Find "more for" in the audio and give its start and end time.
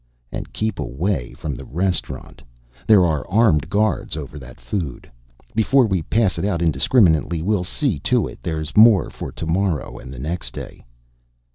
8.75-9.31